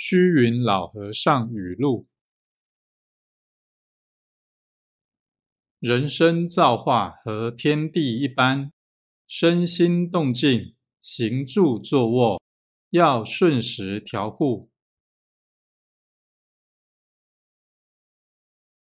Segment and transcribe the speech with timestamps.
[0.00, 2.06] 虚云老和尚语录。
[5.80, 8.72] 人生造化和天地一般
[9.26, 10.72] 身心动静
[11.02, 12.40] 行住坐卧
[12.90, 14.70] 要顺时调护。